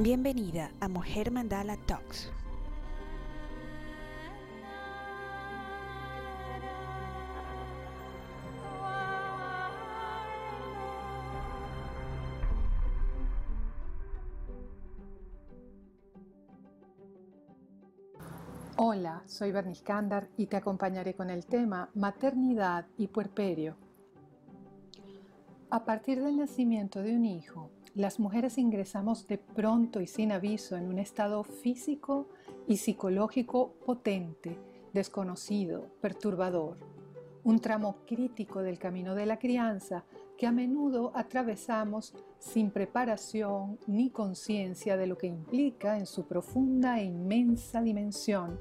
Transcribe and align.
Bienvenida 0.00 0.72
a 0.80 0.88
Mujer 0.88 1.30
Mandala 1.30 1.76
Talks. 1.76 2.28
Hola, 18.76 19.22
soy 19.26 19.52
Bernice 19.52 19.84
Kandar 19.84 20.28
y 20.36 20.46
te 20.46 20.56
acompañaré 20.56 21.14
con 21.14 21.30
el 21.30 21.46
tema 21.46 21.88
Maternidad 21.94 22.86
y 22.98 23.06
Puerperio. 23.06 23.76
A 25.70 25.84
partir 25.84 26.20
del 26.20 26.36
nacimiento 26.36 27.00
de 27.00 27.14
un 27.14 27.24
hijo, 27.24 27.70
las 27.94 28.18
mujeres 28.18 28.58
ingresamos 28.58 29.28
de 29.28 29.38
pronto 29.38 30.00
y 30.00 30.06
sin 30.06 30.32
aviso 30.32 30.76
en 30.76 30.86
un 30.86 30.98
estado 30.98 31.44
físico 31.44 32.26
y 32.66 32.78
psicológico 32.78 33.74
potente, 33.86 34.58
desconocido, 34.92 35.86
perturbador, 36.00 36.78
un 37.44 37.60
tramo 37.60 37.98
crítico 38.06 38.62
del 38.62 38.78
camino 38.78 39.14
de 39.14 39.26
la 39.26 39.38
crianza 39.38 40.04
que 40.36 40.48
a 40.48 40.52
menudo 40.52 41.12
atravesamos 41.14 42.14
sin 42.38 42.70
preparación 42.70 43.78
ni 43.86 44.10
conciencia 44.10 44.96
de 44.96 45.06
lo 45.06 45.16
que 45.16 45.28
implica 45.28 45.96
en 45.96 46.06
su 46.06 46.26
profunda 46.26 46.98
e 46.98 47.04
inmensa 47.04 47.80
dimensión 47.80 48.58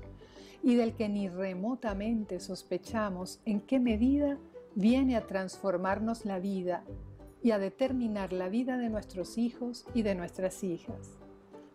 y 0.62 0.76
del 0.76 0.94
que 0.94 1.10
ni 1.10 1.28
remotamente 1.28 2.40
sospechamos 2.40 3.42
en 3.46 3.62
qué 3.62 3.80
medida 3.80 4.38
viene 4.76 5.16
a 5.16 5.26
transformarnos 5.26 6.26
la 6.26 6.40
vida 6.40 6.84
y 7.44 7.52
a 7.52 7.60
determinar 7.60 8.32
la 8.32 8.48
vida 8.48 8.78
de 8.78 8.90
nuestros 8.90 9.38
hijos 9.38 9.86
y 9.94 10.02
de 10.02 10.16
nuestras 10.16 10.64
hijas. 10.64 11.20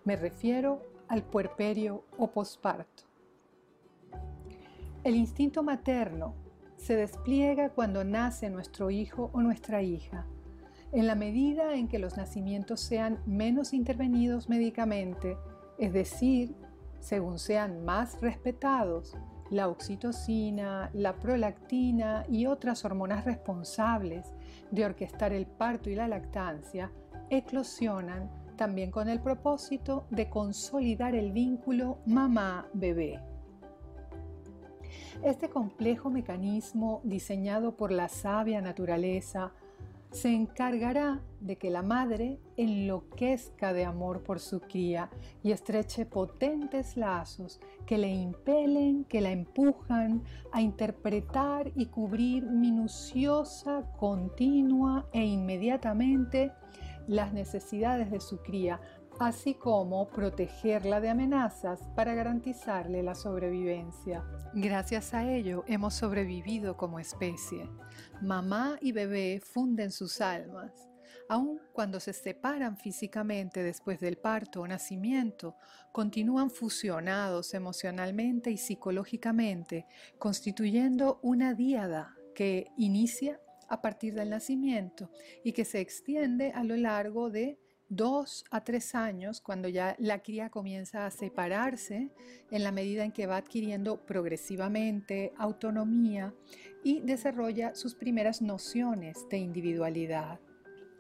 Me 0.05 0.17
refiero 0.17 0.83
al 1.09 1.23
puerperio 1.23 2.05
o 2.17 2.29
posparto. 2.29 3.05
El 5.05 5.15
instinto 5.15 5.63
materno 5.63 6.35
se 6.77 6.97
despliega 6.97 7.69
cuando 7.71 8.03
nace 8.03 8.49
nuestro 8.49 8.91
hijo 8.91 9.31
o 9.35 9.43
nuestra 9.43 9.83
hija. 9.83 10.27
En 10.93 11.07
la 11.07 11.15
medida 11.15 11.75
en 11.75 11.89
que 11.89 11.99
los 11.99 12.17
nacimientos 12.17 12.81
sean 12.81 13.21
menos 13.27 13.75
intervenidos 13.75 14.49
médicamente, 14.49 15.37
es 15.77 15.93
decir, 15.93 16.55
según 17.01 17.39
sean 17.39 17.85
más 17.85 18.21
respetados, 18.23 19.17
la 19.51 19.69
oxitocina, 19.69 20.91
la 20.93 21.15
prolactina 21.15 22.25
y 22.29 22.47
otras 22.47 22.85
hormonas 22.85 23.25
responsables 23.25 24.35
de 24.71 24.85
orquestar 24.85 25.33
el 25.33 25.47
parto 25.47 25.91
y 25.91 25.95
la 25.95 26.09
lactancia 26.09 26.93
eclosionan 27.31 28.31
también 28.57 28.91
con 28.91 29.09
el 29.09 29.21
propósito 29.21 30.07
de 30.11 30.29
consolidar 30.29 31.15
el 31.15 31.33
vínculo 31.33 32.01
mamá-bebé. 32.07 33.23
Este 35.23 35.49
complejo 35.49 36.11
mecanismo 36.11 37.01
diseñado 37.05 37.77
por 37.77 37.93
la 37.93 38.09
sabia 38.09 38.61
naturaleza 38.61 39.53
se 40.11 40.33
encargará 40.35 41.21
de 41.41 41.57
que 41.57 41.71
la 41.71 41.83
madre 41.83 42.41
enloquezca 42.57 43.73
de 43.73 43.85
amor 43.85 44.23
por 44.23 44.41
su 44.41 44.61
cría 44.61 45.11
y 45.43 45.53
estreche 45.53 46.07
potentes 46.07 46.97
lazos 46.97 47.61
que 47.87 47.99
le 47.99 48.09
impelen, 48.09 49.05
que 49.05 49.21
la 49.21 49.31
empujan 49.31 50.23
a 50.53 50.61
interpretar 50.61 51.71
y 51.77 51.87
cubrir 51.87 52.45
minuciosa, 52.45 53.85
continua 53.99 55.09
e 55.13 55.25
inmediatamente 55.25 56.53
las 57.07 57.33
necesidades 57.33 58.11
de 58.11 58.21
su 58.21 58.39
cría, 58.39 58.81
así 59.21 59.55
como 59.55 60.09
protegerla 60.09 61.01
de 61.01 61.09
amenazas 61.09 61.81
para 61.97 62.15
garantizarle 62.15 63.03
la 63.03 63.15
sobrevivencia. 63.15 64.25
Gracias 64.55 65.13
a 65.13 65.29
ello 65.29 65.65
hemos 65.67 65.95
sobrevivido 65.95 66.77
como 66.77 67.01
especie. 67.01 67.69
Mamá 68.23 68.79
y 68.81 68.93
bebé 68.93 69.41
funden 69.45 69.91
sus 69.91 70.21
almas. 70.21 70.73
Aun 71.29 71.61
cuando 71.73 72.01
se 72.01 72.13
separan 72.13 72.77
físicamente 72.77 73.63
después 73.63 74.01
del 74.01 74.19
parto 74.19 74.63
o 74.63 74.69
nacimiento, 74.69 75.57
continúan 75.93 76.51
fusionados 76.51 77.55
emocionalmente 77.55 78.51
y 78.51 78.57
psicológicamente, 78.57 79.87
constituyendo 80.19 81.19
una 81.23 81.55
díada 81.55 82.15
que 82.35 82.69
inicia 82.77 83.41
a 83.69 83.83
partir 83.83 84.15
del 84.15 84.31
nacimiento 84.31 85.11
y 85.45 85.53
que 85.53 85.65
se 85.65 85.81
extiende 85.81 86.53
a 86.53 86.65
lo 86.65 86.77
largo 86.77 87.31
de 87.31 87.59
dos 87.89 88.45
a 88.51 88.65
tres 88.65 88.95
años, 88.95 89.41
cuando 89.41 89.69
ya 89.69 89.97
la 89.99 90.23
cría 90.23 90.51
comienza 90.51 91.07
a 91.07 91.11
separarse 91.11 92.11
en 92.51 92.65
la 92.65 92.73
medida 92.73 93.05
en 93.05 93.13
que 93.13 93.27
va 93.27 93.37
adquiriendo 93.37 94.05
progresivamente 94.05 95.33
autonomía 95.37 96.35
y 96.83 97.01
desarrolla 97.01 97.75
sus 97.75 97.95
primeras 97.95 98.43
nociones 98.43 99.27
de 99.31 99.39
individualidad. 99.39 100.41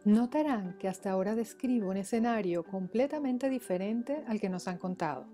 Notarán 0.04 0.78
que 0.78 0.88
hasta 0.88 1.10
ahora 1.10 1.34
describo 1.34 1.91
un 1.91 1.99
escenario 1.99 2.65
completamente 2.65 3.50
diferente 3.50 4.25
al 4.26 4.41
que 4.41 4.49
nos 4.49 4.66
han 4.69 4.78
contado. 4.78 5.26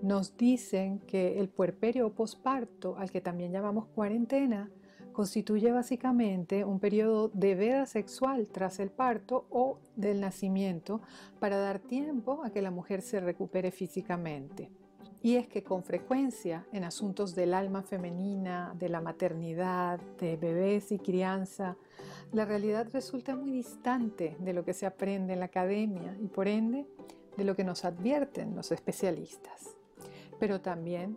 Nos 0.00 0.36
dicen 0.36 1.00
que 1.00 1.38
el 1.38 1.48
puerperio 1.48 2.06
o 2.06 2.14
posparto, 2.14 2.96
al 2.96 3.10
que 3.10 3.20
también 3.20 3.52
llamamos 3.52 3.86
cuarentena, 3.88 4.70
constituye 5.12 5.70
básicamente 5.70 6.64
un 6.64 6.80
periodo 6.80 7.30
de 7.34 7.54
veda 7.54 7.86
sexual 7.86 8.48
tras 8.50 8.80
el 8.80 8.90
parto 8.90 9.46
o 9.50 9.78
del 9.96 10.20
nacimiento 10.20 11.00
para 11.38 11.58
dar 11.58 11.78
tiempo 11.78 12.42
a 12.44 12.50
que 12.50 12.62
la 12.62 12.70
mujer 12.70 13.02
se 13.02 13.20
recupere 13.20 13.70
físicamente. 13.70 14.70
Y 15.22 15.36
es 15.36 15.46
que 15.46 15.62
con 15.62 15.84
frecuencia 15.84 16.66
en 16.72 16.82
asuntos 16.82 17.34
del 17.36 17.54
alma 17.54 17.82
femenina, 17.82 18.74
de 18.76 18.88
la 18.88 19.00
maternidad, 19.00 20.00
de 20.18 20.36
bebés 20.36 20.90
y 20.90 20.98
crianza, 20.98 21.76
la 22.32 22.44
realidad 22.44 22.88
resulta 22.92 23.36
muy 23.36 23.52
distante 23.52 24.36
de 24.40 24.52
lo 24.52 24.64
que 24.64 24.74
se 24.74 24.84
aprende 24.84 25.34
en 25.34 25.38
la 25.38 25.46
academia 25.46 26.16
y 26.20 26.26
por 26.26 26.48
ende 26.48 26.86
de 27.36 27.44
lo 27.44 27.54
que 27.54 27.62
nos 27.62 27.84
advierten 27.84 28.56
los 28.56 28.72
especialistas. 28.72 29.76
Pero 30.40 30.60
también 30.60 31.16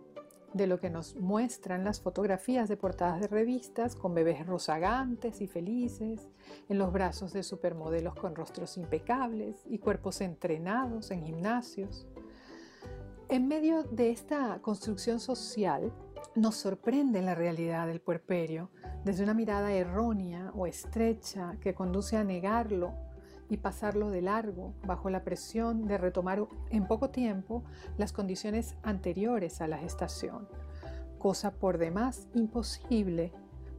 de 0.56 0.66
lo 0.66 0.80
que 0.80 0.90
nos 0.90 1.16
muestran 1.16 1.84
las 1.84 2.00
fotografías 2.00 2.68
de 2.68 2.76
portadas 2.76 3.20
de 3.20 3.28
revistas 3.28 3.94
con 3.94 4.14
bebés 4.14 4.46
rozagantes 4.46 5.40
y 5.40 5.46
felices, 5.46 6.28
en 6.68 6.78
los 6.78 6.92
brazos 6.92 7.32
de 7.32 7.42
supermodelos 7.42 8.14
con 8.14 8.34
rostros 8.34 8.76
impecables 8.76 9.62
y 9.66 9.78
cuerpos 9.78 10.20
entrenados 10.20 11.10
en 11.10 11.24
gimnasios. 11.24 12.06
En 13.28 13.48
medio 13.48 13.82
de 13.82 14.10
esta 14.10 14.60
construcción 14.62 15.20
social, 15.20 15.92
nos 16.34 16.56
sorprende 16.56 17.22
la 17.22 17.34
realidad 17.34 17.86
del 17.86 18.00
puerperio 18.00 18.70
desde 19.04 19.24
una 19.24 19.34
mirada 19.34 19.72
errónea 19.72 20.52
o 20.54 20.66
estrecha 20.66 21.56
que 21.60 21.74
conduce 21.74 22.16
a 22.16 22.24
negarlo 22.24 22.94
y 23.48 23.58
pasarlo 23.58 24.10
de 24.10 24.22
largo 24.22 24.74
bajo 24.84 25.10
la 25.10 25.24
presión 25.24 25.86
de 25.86 25.98
retomar 25.98 26.46
en 26.70 26.86
poco 26.86 27.10
tiempo 27.10 27.64
las 27.96 28.12
condiciones 28.12 28.76
anteriores 28.82 29.60
a 29.60 29.68
la 29.68 29.78
gestación, 29.78 30.48
cosa 31.18 31.52
por 31.52 31.78
demás 31.78 32.28
imposible 32.34 33.32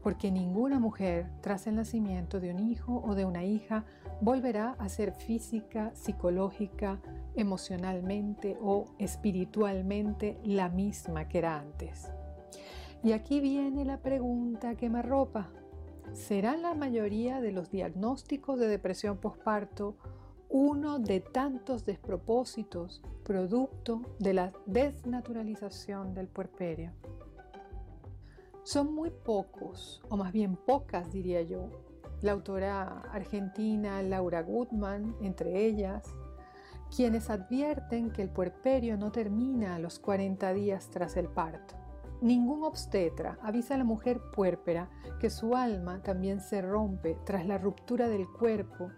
porque 0.08 0.32
ninguna 0.32 0.80
mujer 0.80 1.30
tras 1.42 1.68
el 1.68 1.76
nacimiento 1.76 2.40
de 2.40 2.52
un 2.52 2.60
hijo 2.60 3.04
o 3.06 3.14
de 3.14 3.26
una 3.26 3.44
hija 3.44 3.84
volverá 4.22 4.76
a 4.80 4.88
ser 4.88 5.12
física, 5.12 5.92
psicológica, 5.96 7.02
emocionalmente 7.36 8.58
o 8.62 8.86
espiritualmente 9.00 10.40
la 10.44 10.70
misma 10.70 11.28
que 11.28 11.40
era 11.40 11.60
antes. 11.60 12.10
Y 13.04 13.12
aquí 13.12 13.42
viene 13.42 13.84
la 13.84 13.98
pregunta 13.98 14.76
que 14.76 14.90
me 14.90 15.00
arropa. 15.00 15.50
¿Será 16.14 16.58
la 16.58 16.74
mayoría 16.74 17.42
de 17.42 17.52
los 17.52 17.70
diagnósticos 17.70 18.60
de 18.60 18.68
depresión 18.68 19.18
postparto 19.18 19.96
uno 20.50 21.00
de 21.00 21.20
tantos 21.20 21.86
despropósitos 21.86 23.02
producto 23.24 24.02
de 24.20 24.34
la 24.34 24.54
desnaturalización 24.66 26.14
del 26.14 26.28
puerperio? 26.28 26.92
Son 28.64 28.94
muy 28.94 29.12
pocos, 29.12 30.02
o 30.10 30.18
más 30.18 30.34
bien 30.34 30.56
pocas 30.56 31.12
diría 31.12 31.42
yo, 31.42 31.70
la 32.22 32.32
autora 32.32 33.02
argentina 33.12 34.02
Laura 34.02 34.42
Gutman, 34.42 35.16
entre 35.22 35.66
ellas, 35.66 36.04
quienes 36.94 37.30
advierten 37.30 38.12
que 38.12 38.24
el 38.24 38.30
puerperio 38.30 38.98
no 38.98 39.12
termina 39.12 39.76
a 39.76 39.80
los 39.80 40.00
40 40.00 40.54
días 40.54 40.90
tras 40.90 41.16
el 41.18 41.28
parto. 41.28 41.76
Ningún 42.22 42.64
obstetra 42.64 43.38
avisa 43.44 43.76
a 43.76 43.78
la 43.78 43.84
mujer 43.84 44.20
puérpera 44.34 44.90
que 45.20 45.30
su 45.30 45.56
alma 45.56 46.02
también 46.02 46.42
se 46.42 46.62
rompe 46.64 47.16
tras 47.26 47.46
la 47.46 47.60
ruptura 47.60 48.10
del 48.10 48.28
cuerpo, 48.28 48.90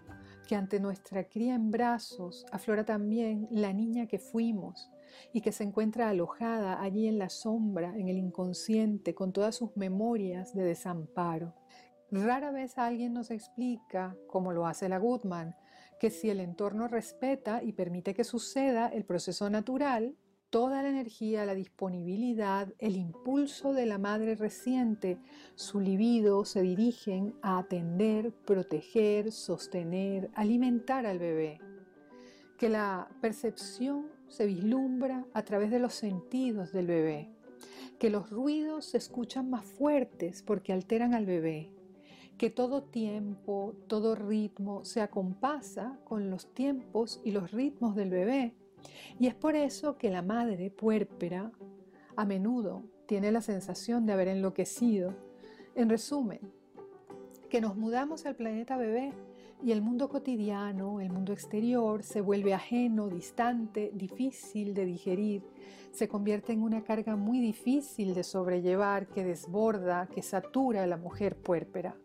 que 0.48 0.56
ante 0.56 0.80
nuestra 0.80 1.28
cría 1.28 1.54
en 1.54 1.70
brazos 1.70 2.46
aflora 2.50 2.84
también 2.84 3.46
la 3.50 3.74
niña 3.74 4.06
que 4.06 4.18
fuimos 4.18 4.90
y 5.34 5.42
que 5.42 5.52
se 5.52 5.64
encuentra 5.64 6.08
alojada 6.08 6.80
allí 6.80 7.08
en 7.08 7.18
la 7.18 7.28
sombra, 7.28 7.94
en 7.94 8.08
el 8.08 8.16
inconsciente, 8.16 9.14
con 9.14 9.32
todas 9.32 9.54
sus 9.54 9.76
memorias 9.76 10.54
de 10.54 10.64
desamparo. 10.64 11.54
Rara 12.10 12.50
vez 12.50 12.78
alguien 12.78 13.12
nos 13.12 13.30
explica, 13.30 14.16
como 14.28 14.52
lo 14.52 14.66
hace 14.66 14.88
la 14.88 14.98
Goodman, 14.98 15.54
que 16.00 16.10
si 16.10 16.30
el 16.30 16.40
entorno 16.40 16.88
respeta 16.88 17.62
y 17.62 17.72
permite 17.72 18.14
que 18.14 18.24
suceda 18.24 18.88
el 18.88 19.04
proceso 19.04 19.50
natural, 19.50 20.16
toda 20.50 20.82
la 20.82 20.88
energía, 20.88 21.46
la 21.46 21.54
disponibilidad, 21.54 22.72
el 22.78 22.96
impulso 22.96 23.72
de 23.72 23.86
la 23.86 23.98
madre 23.98 24.34
reciente, 24.34 25.18
su 25.54 25.80
libido 25.80 26.44
se 26.44 26.60
dirigen 26.62 27.34
a 27.40 27.58
atender, 27.58 28.32
proteger, 28.32 29.30
sostener, 29.30 30.30
alimentar 30.34 31.06
al 31.06 31.20
bebé. 31.20 31.60
Que 32.58 32.68
la 32.68 33.08
percepción 33.20 34.08
se 34.28 34.46
vislumbra 34.46 35.24
a 35.32 35.42
través 35.44 35.70
de 35.70 35.78
los 35.78 35.94
sentidos 35.94 36.72
del 36.72 36.88
bebé. 36.88 37.30
Que 37.98 38.10
los 38.10 38.30
ruidos 38.30 38.86
se 38.86 38.98
escuchan 38.98 39.48
más 39.48 39.64
fuertes 39.64 40.42
porque 40.42 40.72
alteran 40.72 41.14
al 41.14 41.26
bebé 41.26 41.70
que 42.40 42.48
todo 42.48 42.82
tiempo, 42.82 43.74
todo 43.86 44.14
ritmo 44.14 44.82
se 44.86 45.02
acompasa 45.02 46.00
con 46.04 46.30
los 46.30 46.54
tiempos 46.54 47.20
y 47.22 47.32
los 47.32 47.50
ritmos 47.50 47.94
del 47.94 48.08
bebé. 48.08 48.54
Y 49.18 49.26
es 49.26 49.34
por 49.34 49.56
eso 49.56 49.96
que 49.96 50.10
la 50.10 50.22
madre 50.22 50.70
puérpera 50.70 51.52
a 52.16 52.24
menudo 52.24 52.82
tiene 53.06 53.32
la 53.32 53.40
sensación 53.40 54.06
de 54.06 54.12
haber 54.12 54.28
enloquecido. 54.28 55.14
En 55.74 55.88
resumen, 55.88 56.40
que 57.48 57.60
nos 57.60 57.76
mudamos 57.76 58.26
al 58.26 58.36
planeta 58.36 58.76
bebé 58.76 59.12
y 59.62 59.72
el 59.72 59.82
mundo 59.82 60.08
cotidiano, 60.08 61.00
el 61.00 61.10
mundo 61.10 61.32
exterior, 61.32 62.02
se 62.02 62.20
vuelve 62.20 62.54
ajeno, 62.54 63.08
distante, 63.08 63.90
difícil 63.94 64.74
de 64.74 64.86
digerir, 64.86 65.42
se 65.90 66.08
convierte 66.08 66.52
en 66.52 66.62
una 66.62 66.82
carga 66.82 67.16
muy 67.16 67.40
difícil 67.40 68.14
de 68.14 68.22
sobrellevar 68.22 69.08
que 69.08 69.24
desborda, 69.24 70.06
que 70.06 70.22
satura 70.22 70.84
a 70.84 70.86
la 70.86 70.96
mujer 70.96 71.36
puérpera. 71.36 71.96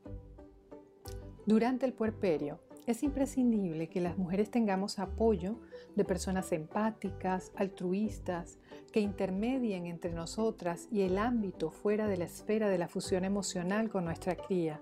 Durante 1.45 1.86
el 1.86 1.94
puerperio 1.94 2.60
es 2.88 3.04
imprescindible 3.04 3.90
que 3.90 4.02
las 4.02 4.18
mujeres 4.18 4.52
tengamos 4.52 5.00
apoyo 5.00 5.60
de 5.96 6.06
personas 6.06 6.52
empáticas, 6.52 7.52
altruistas, 7.56 8.60
que 8.92 9.00
intermedien 9.00 9.86
entre 9.86 10.14
nosotras 10.14 10.88
y 10.92 11.02
el 11.02 11.18
ámbito 11.18 11.72
fuera 11.72 12.08
de 12.08 12.18
la 12.18 12.26
esfera 12.26 12.70
de 12.70 12.78
la 12.78 12.88
fusión 12.88 13.26
emocional 13.26 13.90
con 13.90 14.06
nuestra 14.06 14.36
cría, 14.36 14.82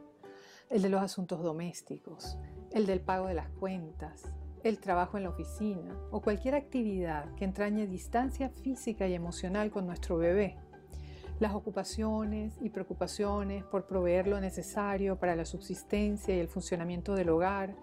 el 0.69 0.81
de 0.81 0.89
los 0.89 1.01
asuntos 1.01 1.41
domésticos, 1.41 2.37
el 2.71 2.85
del 2.85 3.01
pago 3.01 3.27
de 3.27 3.35
las 3.35 3.49
cuentas, 3.49 4.23
el 4.63 4.79
trabajo 4.79 5.17
en 5.17 5.23
la 5.23 5.29
oficina 5.29 5.97
o 6.11 6.21
cualquier 6.21 6.55
actividad 6.55 7.33
que 7.35 7.45
entrañe 7.45 7.87
distancia 7.87 8.49
física 8.49 9.07
y 9.07 9.13
emocional 9.13 9.71
con 9.71 9.85
nuestro 9.85 10.17
bebé 10.17 10.57
las 11.39 11.53
ocupaciones 11.53 12.53
y 12.61 12.69
preocupaciones 12.69 13.63
por 13.63 13.85
proveer 13.85 14.27
lo 14.27 14.39
necesario 14.39 15.17
para 15.17 15.35
la 15.35 15.45
subsistencia 15.45 16.35
y 16.35 16.39
el 16.39 16.47
funcionamiento 16.47 17.15
del 17.15 17.29
hogar, 17.29 17.75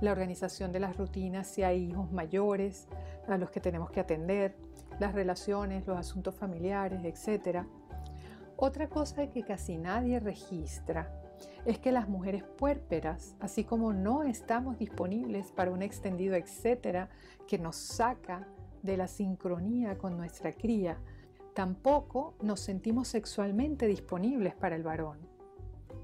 la 0.00 0.12
organización 0.12 0.72
de 0.72 0.80
las 0.80 0.96
rutinas 0.96 1.46
si 1.46 1.62
hay 1.62 1.90
hijos 1.90 2.10
mayores 2.12 2.88
a 3.28 3.36
los 3.36 3.50
que 3.50 3.60
tenemos 3.60 3.90
que 3.90 4.00
atender, 4.00 4.56
las 4.98 5.14
relaciones, 5.14 5.86
los 5.86 5.98
asuntos 5.98 6.34
familiares, 6.34 7.00
etc. 7.04 7.64
Otra 8.56 8.88
cosa 8.88 9.28
que 9.28 9.42
casi 9.42 9.78
nadie 9.78 10.20
registra 10.20 11.10
es 11.64 11.78
que 11.78 11.92
las 11.92 12.08
mujeres 12.08 12.42
puérperas, 12.42 13.34
así 13.40 13.64
como 13.64 13.92
no 13.92 14.22
estamos 14.22 14.78
disponibles 14.78 15.52
para 15.52 15.70
un 15.70 15.82
extendido 15.82 16.34
etcétera 16.34 17.08
que 17.46 17.58
nos 17.58 17.76
saca 17.76 18.46
de 18.82 18.96
la 18.96 19.08
sincronía 19.08 19.98
con 19.98 20.16
nuestra 20.16 20.52
cría, 20.52 20.98
tampoco 21.54 22.34
nos 22.42 22.60
sentimos 22.60 23.08
sexualmente 23.08 23.86
disponibles 23.86 24.54
para 24.54 24.76
el 24.76 24.82
varón. 24.82 25.18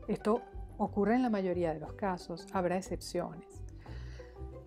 Esto 0.09 0.43
ocurre 0.79 1.15
en 1.15 1.23
la 1.23 1.31
mayoría 1.31 1.73
de 1.73 1.81
los 1.81 1.95
casos, 1.95 2.47
habrá 2.53 2.77
excepciones. 2.77 3.63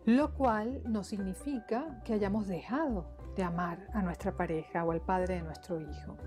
Lo 0.05 0.33
cual 0.33 0.81
no 0.85 1.03
significa 1.03 2.01
que 2.03 2.13
hayamos 2.13 2.47
dejado 2.47 3.05
de 3.35 3.43
amar 3.43 3.87
a 3.93 4.01
nuestra 4.01 4.35
pareja 4.35 4.83
o 4.83 4.91
al 4.91 5.01
padre 5.01 5.35
de 5.35 5.43
nuestro 5.43 5.79
hijo. 5.79 6.17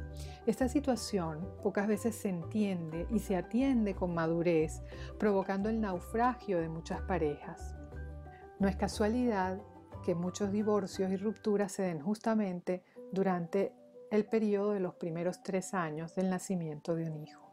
Esta 0.46 0.68
situación 0.68 1.46
pocas 1.62 1.86
veces 1.86 2.14
se 2.14 2.28
entiende 2.28 3.06
y 3.10 3.18
se 3.18 3.36
atiende 3.36 3.94
con 3.94 4.14
madurez, 4.14 4.82
provocando 5.18 5.68
el 5.68 5.80
naufragio 5.80 6.60
de 6.60 6.68
muchas 6.68 7.02
parejas. 7.02 7.74
No 8.58 8.68
es 8.68 8.76
casualidad 8.76 9.60
que 10.02 10.14
muchos 10.14 10.52
divorcios 10.52 11.10
y 11.10 11.16
rupturas 11.16 11.72
se 11.72 11.82
den 11.82 12.00
justamente 12.00 12.84
durante 13.12 13.74
el 14.12 14.26
periodo 14.26 14.72
de 14.72 14.80
los 14.80 14.94
primeros 14.94 15.42
tres 15.42 15.72
años 15.72 16.14
del 16.14 16.28
nacimiento 16.28 16.94
de 16.94 17.10
un 17.10 17.16
hijo. 17.16 17.50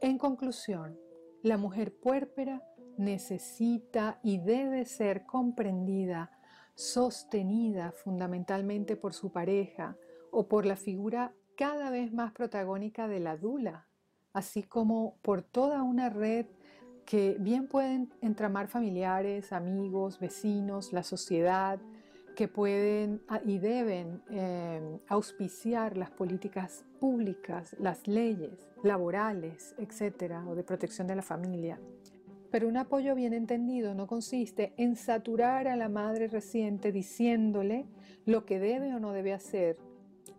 En 0.00 0.18
conclusión, 0.18 0.98
la 1.42 1.56
mujer 1.56 1.94
puérpera 1.94 2.62
necesita 2.98 4.18
y 4.22 4.38
debe 4.38 4.86
ser 4.86 5.24
comprendida, 5.24 6.32
sostenida 6.74 7.92
fundamentalmente 7.92 8.96
por 8.96 9.14
su 9.14 9.30
pareja 9.30 9.96
o 10.32 10.48
por 10.48 10.66
la 10.66 10.74
figura 10.74 11.32
cada 11.56 11.90
vez 11.90 12.12
más 12.12 12.32
protagónica 12.32 13.06
de 13.06 13.20
la 13.20 13.36
dula, 13.36 13.86
así 14.32 14.64
como 14.64 15.16
por 15.22 15.42
toda 15.42 15.84
una 15.84 16.10
red 16.10 16.46
que 17.06 17.36
bien 17.38 17.68
pueden 17.68 18.12
entramar 18.20 18.66
familiares, 18.66 19.52
amigos, 19.52 20.18
vecinos, 20.18 20.92
la 20.92 21.04
sociedad, 21.04 21.78
que 22.34 22.48
pueden 22.48 23.22
ah, 23.28 23.40
y 23.44 23.58
deben 23.58 24.22
em, 24.30 24.98
auspiciar 25.08 25.96
las 25.96 26.10
políticas 26.10 26.84
públicas, 27.00 27.76
las 27.78 28.06
leyes 28.06 28.68
laborales, 28.82 29.74
etcétera, 29.78 30.44
o 30.46 30.54
de 30.54 30.62
protección 30.62 31.06
de 31.06 31.16
la 31.16 31.22
familia. 31.22 31.80
Pero 32.50 32.68
un 32.68 32.76
apoyo 32.76 33.14
bien 33.14 33.32
entendido 33.32 33.94
no 33.94 34.06
consiste 34.06 34.74
en 34.76 34.96
saturar 34.96 35.66
a 35.66 35.76
la 35.76 35.88
madre 35.88 36.28
reciente 36.28 36.92
diciéndole 36.92 37.86
lo 38.26 38.44
que 38.44 38.58
debe 38.58 38.94
o 38.94 39.00
no 39.00 39.12
debe 39.12 39.32
hacer, 39.32 39.76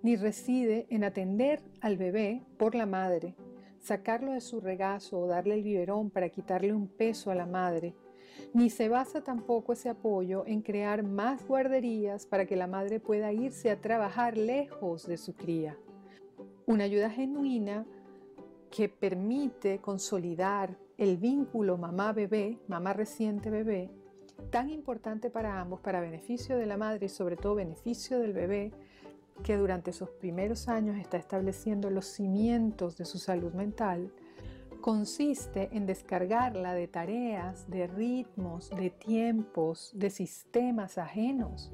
ni 0.02 0.16
reside 0.16 0.88
en 0.90 1.04
atender 1.04 1.62
al 1.82 1.98
bebé 1.98 2.44
por 2.58 2.76
la 2.76 2.86
madre, 2.86 3.36
sacarlo 3.80 4.32
de 4.32 4.42
su 4.42 4.62
regazo 4.62 5.20
o 5.20 5.28
darle 5.28 5.56
el 5.56 5.64
biberón 5.64 6.10
para 6.10 6.30
quitarle 6.30 6.74
un 6.74 6.88
peso 6.88 7.32
a 7.32 7.36
la 7.36 7.46
madre, 7.46 7.96
ni 8.54 8.70
se 8.70 8.90
basa 8.90 9.24
tampoco 9.24 9.74
ese 9.74 9.90
apoyo 9.90 10.44
en 10.46 10.62
crear 10.62 11.04
más 11.04 11.48
guarderías 11.48 12.26
para 12.26 12.46
que 12.46 12.56
la 12.56 12.68
madre 12.68 13.00
pueda 13.00 13.32
irse 13.34 13.72
a 13.72 13.82
trabajar 13.82 14.38
lejos 14.38 15.06
de 15.08 15.18
su 15.18 15.34
cría. 15.34 15.78
Una 16.66 16.86
ayuda 16.86 17.10
genuina 17.10 17.86
que 18.72 18.90
permite 18.90 19.80
consolidar 19.80 20.78
el 20.98 21.18
vínculo 21.18 21.78
mamá-bebé, 21.78 22.60
mamá 22.68 22.94
reciente 22.94 23.50
bebé, 23.50 23.90
tan 24.50 24.70
importante 24.70 25.30
para 25.30 25.60
ambos, 25.60 25.80
para 25.80 26.02
beneficio 26.02 26.58
de 26.58 26.66
la 26.66 26.78
madre 26.78 27.06
y 27.06 27.10
sobre 27.10 27.38
todo 27.38 27.56
beneficio 27.56 28.20
del 28.20 28.34
bebé, 28.34 28.72
que 29.44 29.58
durante 29.58 29.92
sus 29.92 30.10
primeros 30.10 30.70
años 30.70 30.98
está 30.98 31.18
estableciendo 31.18 31.90
los 31.90 32.06
cimientos 32.06 32.98
de 32.98 33.06
su 33.06 33.18
salud 33.18 33.54
mental, 33.54 34.12
consiste 34.86 35.70
en 35.72 35.88
descargarla 35.88 36.76
de 36.76 36.88
tareas, 36.88 37.68
de 37.72 37.88
ritmos, 37.88 38.70
de 38.70 38.92
tiempos, 38.92 39.90
de 39.96 40.12
sistemas 40.12 41.00
ajenos 41.00 41.72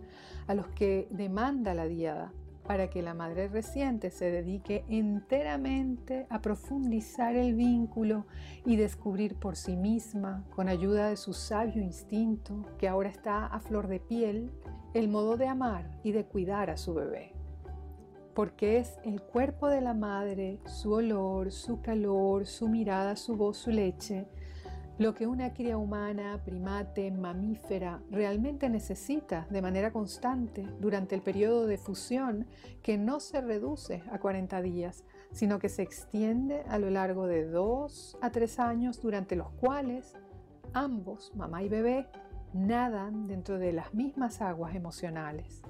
a 0.48 0.54
los 0.54 0.68
que 0.70 1.10
demanda 1.12 1.74
la 1.74 1.88
diada 1.88 2.32
para 2.66 2.90
que 2.90 3.02
la 3.02 3.14
madre 3.14 3.50
reciente 3.50 4.12
se 4.12 4.32
dedique 4.32 4.86
enteramente 4.88 6.26
a 6.30 6.42
profundizar 6.42 7.36
el 7.36 7.54
vínculo 7.54 8.28
y 8.66 8.78
descubrir 8.78 9.36
por 9.36 9.58
sí 9.58 9.76
misma, 9.76 10.46
con 10.56 10.70
ayuda 10.70 11.10
de 11.10 11.18
su 11.18 11.34
sabio 11.34 11.84
instinto, 11.84 12.64
que 12.78 12.88
ahora 12.88 13.10
está 13.10 13.46
a 13.46 13.60
flor 13.60 13.90
de 13.90 14.00
piel, 14.00 14.54
el 14.94 15.10
modo 15.10 15.36
de 15.36 15.50
amar 15.50 16.00
y 16.06 16.14
de 16.14 16.24
cuidar 16.24 16.70
a 16.70 16.78
su 16.78 16.94
bebé 16.94 17.41
porque 18.34 18.78
es 18.78 19.00
el 19.04 19.22
cuerpo 19.22 19.68
de 19.68 19.82
la 19.82 19.94
madre, 19.94 20.60
su 20.66 20.94
olor, 20.94 21.52
su 21.52 21.82
calor, 21.82 22.46
su 22.46 22.68
mirada, 22.68 23.16
su 23.16 23.36
voz, 23.36 23.58
su 23.58 23.72
leche, 23.72 24.28
lo 24.98 25.16
que 25.16 25.26
una 25.26 25.54
cría 25.54 25.78
humana, 25.78 26.40
primate, 26.46 27.10
mamífera 27.10 28.02
realmente 28.12 28.70
necesita 28.70 29.48
de 29.50 29.62
manera 29.62 29.92
constante 29.92 30.68
durante 30.80 31.16
el 31.16 31.22
periodo 31.22 31.66
de 31.66 31.78
fusión 31.78 32.46
que 32.84 32.98
no 32.98 33.20
se 33.20 33.42
reduce 33.42 34.04
a 34.12 34.20
40 34.20 34.62
días, 34.62 35.04
sino 35.32 35.58
que 35.58 35.70
se 35.70 35.82
extiende 35.82 36.64
a 36.68 36.78
lo 36.78 36.92
largo 36.92 37.26
de 37.26 37.46
2 37.46 38.18
a 38.22 38.30
3 38.30 38.60
años 38.60 39.02
durante 39.02 39.36
los 39.36 39.50
cuales 39.54 40.14
ambos, 40.74 41.32
mamá 41.36 41.64
y 41.64 41.70
bebé, 41.70 42.08
nadan 42.54 43.28
dentro 43.28 43.58
de 43.58 43.74
las 43.74 43.94
mismas 43.94 44.42
aguas 44.42 44.76
emocionales. 44.76 45.64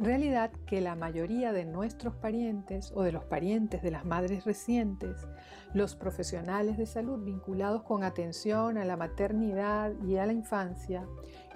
Realidad 0.00 0.52
que 0.66 0.80
la 0.80 0.94
mayoría 0.94 1.52
de 1.52 1.64
nuestros 1.64 2.14
parientes 2.14 2.92
o 2.94 3.02
de 3.02 3.10
los 3.10 3.24
parientes 3.24 3.82
de 3.82 3.90
las 3.90 4.04
madres 4.04 4.44
recientes, 4.44 5.26
los 5.74 5.96
profesionales 5.96 6.78
de 6.78 6.86
salud 6.86 7.24
vinculados 7.24 7.82
con 7.82 8.04
atención 8.04 8.78
a 8.78 8.84
la 8.84 8.96
maternidad 8.96 9.92
y 10.06 10.16
a 10.16 10.26
la 10.26 10.32
infancia 10.32 11.04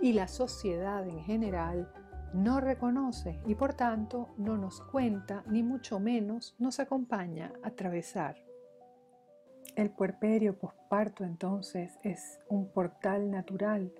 y 0.00 0.14
la 0.14 0.26
sociedad 0.26 1.06
en 1.06 1.20
general 1.20 1.92
no 2.34 2.60
reconoce 2.60 3.38
y 3.46 3.54
por 3.54 3.74
tanto 3.74 4.34
no 4.38 4.56
nos 4.56 4.80
cuenta 4.80 5.44
ni 5.46 5.62
mucho 5.62 6.00
menos 6.00 6.56
nos 6.58 6.80
acompaña 6.80 7.52
a 7.62 7.68
atravesar. 7.68 8.36
El 9.76 9.90
puerperio 9.90 10.58
posparto 10.58 11.22
entonces 11.22 11.96
es 12.02 12.40
un 12.48 12.72
portal 12.72 13.30
natural 13.30 13.92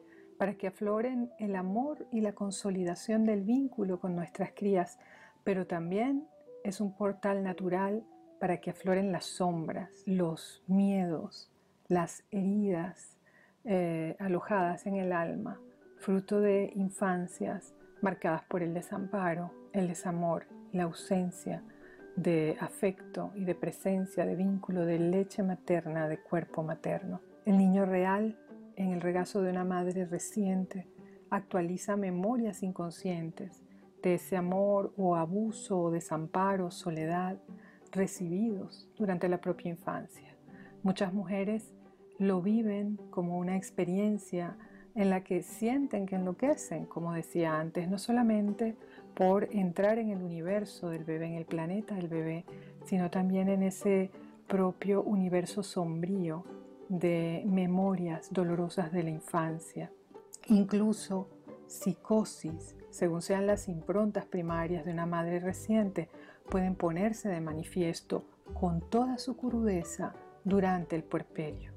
para 0.42 0.54
que 0.54 0.66
afloren 0.66 1.30
el 1.38 1.54
amor 1.54 2.08
y 2.11 2.20
la 2.20 2.32
consolidación 2.32 3.25
del 3.25 3.42
vínculo 3.42 4.00
con 4.00 4.16
nuestras 4.16 4.50
crías, 4.50 4.99
pero 5.44 5.68
también 5.68 6.26
es 6.64 6.80
un 6.80 6.96
portal 6.96 7.44
natural 7.44 8.02
para 8.40 8.56
que 8.61 8.70
afloren 8.70 9.12
las 9.12 9.25
sombras, 9.25 10.02
los 10.04 10.64
miedos, 10.66 11.49
las 11.87 12.25
heridas 12.32 13.20
eh, 13.62 14.16
alojadas 14.18 14.84
en 14.88 14.96
el 14.96 15.12
alma, 15.12 15.61
fruto 15.99 16.40
de 16.40 16.72
infancias 16.75 17.72
marcadas 18.00 18.42
por 18.42 18.64
el 18.64 18.75
desamparo, 18.75 19.52
el 19.72 19.87
desamor, 19.87 20.46
la 20.72 20.82
ausencia 20.82 21.62
de 22.16 22.56
afecto 22.58 23.30
y 23.37 23.44
de 23.44 23.54
presencia, 23.54 24.26
de 24.26 24.34
vínculo, 24.34 24.87
de 24.87 24.99
leche 24.99 25.44
materna, 25.44 26.08
de 26.08 26.18
cuerpo 26.18 26.64
materno. 26.64 27.20
El 27.44 27.58
niño 27.58 27.84
real 27.84 28.37
en 28.76 28.92
el 28.92 29.00
regazo 29.00 29.42
de 29.42 29.50
una 29.50 29.64
madre 29.64 30.04
reciente 30.04 30.86
actualiza 31.30 31.96
memorias 31.96 32.62
inconscientes 32.62 33.62
de 34.02 34.14
ese 34.14 34.36
amor 34.36 34.92
o 34.96 35.16
abuso 35.16 35.78
o 35.78 35.90
desamparo, 35.90 36.70
soledad 36.70 37.38
recibidos 37.90 38.88
durante 38.98 39.28
la 39.28 39.40
propia 39.40 39.70
infancia. 39.70 40.36
Muchas 40.82 41.12
mujeres 41.12 41.72
lo 42.18 42.42
viven 42.42 42.98
como 43.10 43.38
una 43.38 43.56
experiencia 43.56 44.56
en 44.94 45.08
la 45.08 45.24
que 45.24 45.42
sienten 45.42 46.06
que 46.06 46.16
enloquecen, 46.16 46.84
como 46.84 47.14
decía 47.14 47.58
antes, 47.58 47.88
no 47.88 47.98
solamente 47.98 48.76
por 49.14 49.48
entrar 49.52 49.98
en 49.98 50.10
el 50.10 50.22
universo 50.22 50.90
del 50.90 51.04
bebé, 51.04 51.26
en 51.26 51.34
el 51.34 51.46
planeta 51.46 51.94
del 51.94 52.08
bebé, 52.08 52.44
sino 52.84 53.10
también 53.10 53.48
en 53.48 53.62
ese 53.62 54.10
propio 54.48 55.02
universo 55.02 55.62
sombrío 55.62 56.44
de 56.92 57.42
memorias 57.46 58.28
dolorosas 58.30 58.92
de 58.92 59.02
la 59.02 59.08
infancia, 59.08 59.90
incluso 60.49 61.30
psicosis, 61.66 62.76
según 62.90 63.22
sean 63.22 63.46
las 63.46 63.66
improntas 63.66 64.26
primarias 64.26 64.84
de 64.84 64.92
una 64.92 65.06
madre 65.06 65.40
reciente, 65.40 66.11
pueden 66.50 66.75
ponerse 66.75 67.30
de 67.30 67.40
manifiesto 67.40 68.26
con 68.52 68.82
toda 68.90 69.16
su 69.16 69.38
crudeza 69.38 70.12
durante 70.44 70.94
el 70.94 71.02
puerperio. 71.02 71.72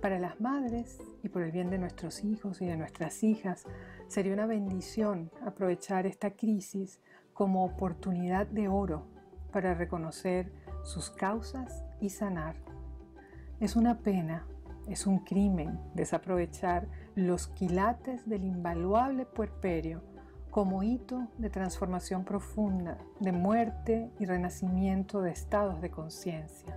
Para 0.00 0.18
las 0.18 0.40
madres 0.40 0.98
y 1.22 1.28
por 1.28 1.42
el 1.42 1.52
bien 1.52 1.70
de 1.70 1.78
nuestros 1.78 2.24
hijos 2.24 2.60
y 2.60 2.66
de 2.66 2.76
nuestras 2.76 3.22
hijas, 3.22 3.64
sería 4.08 4.32
una 4.32 4.46
bendición 4.46 5.30
aprovechar 5.46 6.06
esta 6.06 6.32
crisis 6.32 7.00
como 7.32 7.64
oportunidad 7.64 8.48
de 8.48 8.66
oro 8.66 9.06
para 9.52 9.74
reconocer 9.74 10.50
sus 10.82 11.10
causas 11.10 11.84
y 12.00 12.10
sanar 12.10 12.56
es 13.60 13.76
una 13.76 13.98
pena, 13.98 14.46
es 14.88 15.06
un 15.06 15.18
crimen 15.18 15.78
desaprovechar 15.94 16.88
los 17.14 17.48
quilates 17.48 18.26
del 18.26 18.44
invaluable 18.44 19.26
puerperio 19.26 20.02
como 20.50 20.82
hito 20.82 21.28
de 21.38 21.50
transformación 21.50 22.24
profunda, 22.24 22.98
de 23.20 23.32
muerte 23.32 24.10
y 24.18 24.24
renacimiento 24.24 25.20
de 25.20 25.30
estados 25.30 25.80
de 25.80 25.90
conciencia. 25.90 26.76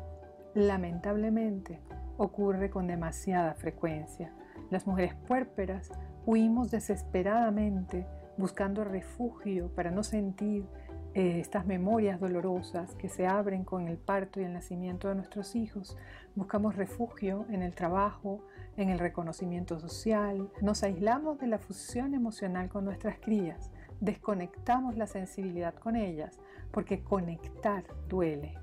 Lamentablemente, 0.53 1.81
ocurre 2.17 2.69
con 2.69 2.85
demasiada 2.85 3.55
frecuencia. 3.55 4.31
Las 4.69 4.85
mujeres 4.85 5.15
puérperas 5.27 5.89
huimos 6.25 6.69
desesperadamente 6.69 8.05
buscando 8.37 8.83
refugio 8.83 9.69
para 9.73 9.89
no 9.89 10.03
sentir 10.03 10.67
eh, 11.15 11.39
estas 11.39 11.67
memorias 11.67 12.19
dolorosas 12.19 12.95
que 12.95 13.07
se 13.07 13.27
abren 13.27 13.63
con 13.63 13.87
el 13.87 13.97
parto 13.97 14.41
y 14.41 14.45
el 14.45 14.53
nacimiento 14.53 15.09
de 15.09 15.15
nuestros 15.15 15.55
hijos. 15.55 15.95
Buscamos 16.33 16.75
refugio 16.75 17.45
en 17.49 17.61
el 17.61 17.75
trabajo, 17.75 18.41
en 18.77 18.89
el 18.89 18.97
reconocimiento 18.97 19.79
social. 19.79 20.49
Nos 20.61 20.81
aislamos 20.81 21.37
de 21.37 21.45
la 21.45 21.59
fusión 21.59 22.15
emocional 22.15 22.67
con 22.67 22.83
nuestras 22.85 23.19
crías. 23.19 23.71
Desconectamos 23.99 24.97
la 24.97 25.05
sensibilidad 25.05 25.75
con 25.75 25.95
ellas 25.95 26.39
porque 26.71 27.03
conectar 27.03 27.83
duele. 28.09 28.57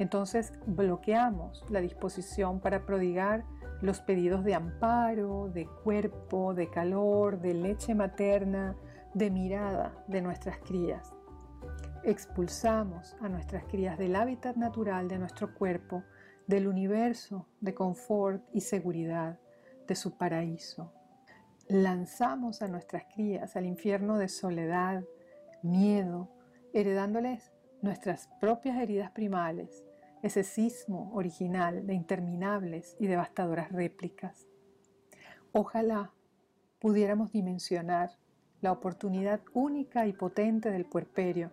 Entonces 0.00 0.52
bloqueamos 0.66 1.64
la 1.70 1.80
disposición 1.80 2.58
para 2.58 2.84
prodigar 2.84 3.44
los 3.80 4.00
pedidos 4.00 4.42
de 4.42 4.56
amparo, 4.56 5.50
de 5.54 5.66
cuerpo, 5.84 6.52
de 6.52 6.68
calor, 6.68 7.38
de 7.38 7.54
leche 7.54 7.94
materna, 7.94 8.74
de 9.14 9.30
mirada 9.30 9.92
de 10.08 10.20
nuestras 10.20 10.58
crías 10.58 11.15
expulsamos 12.06 13.16
a 13.20 13.28
nuestras 13.28 13.64
crías 13.64 13.98
del 13.98 14.14
hábitat 14.14 14.54
natural 14.54 15.08
de 15.08 15.18
nuestro 15.18 15.52
cuerpo, 15.52 16.04
del 16.46 16.68
universo 16.68 17.48
de 17.60 17.74
confort 17.74 18.44
y 18.52 18.60
seguridad, 18.60 19.40
de 19.88 19.96
su 19.96 20.16
paraíso. 20.16 20.92
Lanzamos 21.66 22.62
a 22.62 22.68
nuestras 22.68 23.06
crías 23.12 23.56
al 23.56 23.66
infierno 23.66 24.18
de 24.18 24.28
soledad, 24.28 25.02
miedo, 25.62 26.30
heredándoles 26.72 27.52
nuestras 27.82 28.28
propias 28.40 28.78
heridas 28.78 29.10
primales, 29.10 29.84
ese 30.22 30.44
sismo 30.44 31.10
original 31.12 31.88
de 31.88 31.94
interminables 31.94 32.96
y 33.00 33.08
devastadoras 33.08 33.72
réplicas. 33.72 34.46
Ojalá 35.50 36.12
pudiéramos 36.78 37.32
dimensionar 37.32 38.10
la 38.60 38.70
oportunidad 38.70 39.40
única 39.54 40.06
y 40.06 40.12
potente 40.12 40.70
del 40.70 40.84
puerperio 40.84 41.50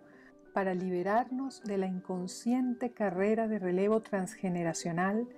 para 0.54 0.72
liberarnos 0.72 1.62
de 1.64 1.76
la 1.76 1.86
inconsciente 1.86 2.92
carrera 2.92 3.48
de 3.48 3.58
relevo 3.58 4.00
transgeneracional 4.00 5.28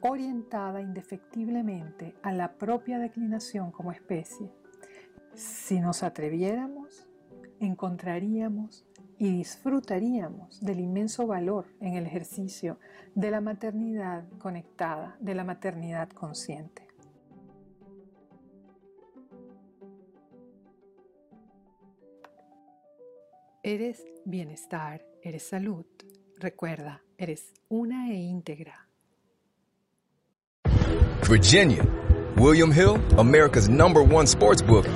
orientada 0.00 0.80
indefectiblemente 0.80 2.16
a 2.22 2.32
la 2.32 2.54
propia 2.54 2.98
declinación 2.98 3.70
como 3.70 3.92
especie. 3.92 4.50
Si 5.34 5.78
nos 5.78 6.02
atreviéramos, 6.02 7.06
encontraríamos 7.60 8.84
y 9.18 9.30
disfrutaríamos 9.30 10.60
del 10.60 10.80
inmenso 10.80 11.26
valor 11.26 11.66
en 11.80 11.94
el 11.94 12.06
ejercicio 12.06 12.78
de 13.14 13.30
la 13.30 13.40
maternidad 13.40 14.24
conectada, 14.38 15.16
de 15.20 15.34
la 15.34 15.44
maternidad 15.44 16.08
consciente. 16.08 16.81
Eres 23.64 24.02
bienestar, 24.24 25.06
eres 25.22 25.44
salud. 25.44 25.86
Recuerda, 26.40 27.00
eres 27.16 27.52
una 27.68 28.10
e 28.10 28.16
íntegra. 28.16 28.88
Virginia, 31.28 31.84
William 32.36 32.72
Hill, 32.72 32.98
America's 33.18 33.68
number 33.68 34.02
one 34.02 34.26
sports 34.26 34.62
book, 34.62 34.86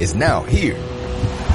is 0.00 0.16
now 0.16 0.42
here 0.42 0.76